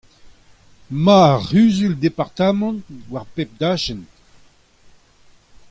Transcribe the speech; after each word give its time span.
Emañ 0.93 1.21
ar 1.31 1.39
Cʼhuzul-departamant 1.47 2.85
war 3.11 3.25
bep 3.33 3.49
tachenn! 3.59 4.01